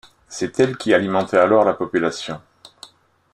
C'est 0.27 0.59
elle 0.59 0.77
qui 0.77 0.95
alimentait 0.95 1.37
alors 1.37 1.63
la 1.63 1.75
population. 1.75 2.41